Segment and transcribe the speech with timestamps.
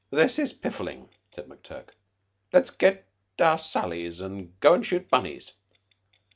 [0.09, 1.89] "This is piffling," said McTurk.
[2.51, 3.05] "Let's get
[3.37, 5.53] our sallies, and go and shoot bunnies."